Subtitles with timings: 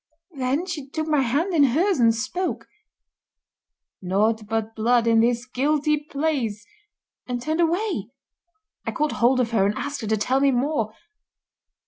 [0.31, 2.65] Then she took my hand in hers and spoke:
[4.01, 6.65] 'Naught but blood in this guilty place,'
[7.27, 8.09] and turned away.
[8.83, 10.91] I caught hold of her and asked her to tell me more.